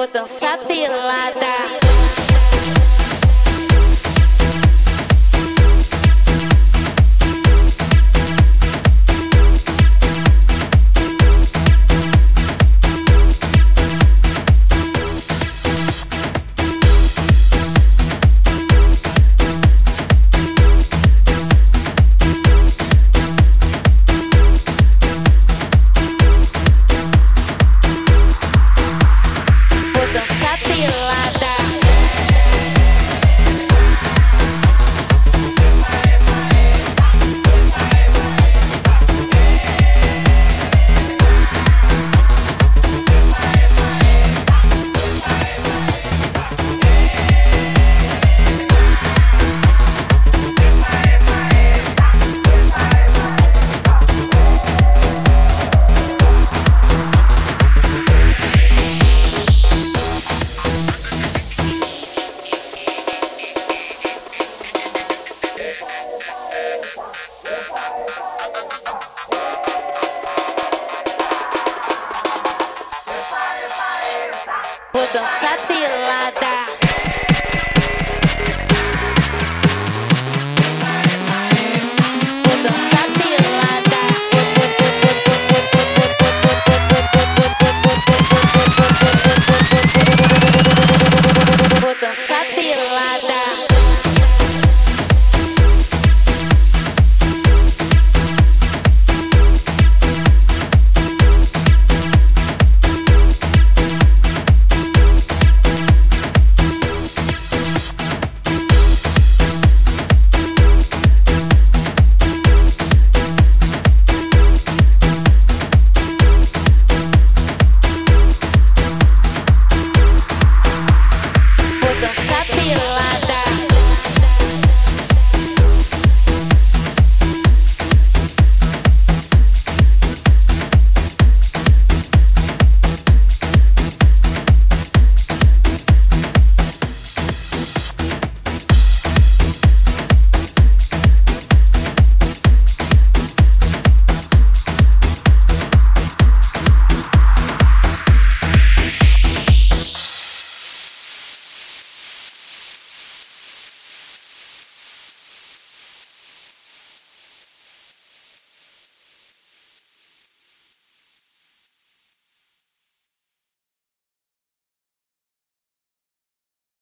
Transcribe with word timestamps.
vou 0.00 0.06
dançar 0.06 0.56
pelada. 0.60 1.79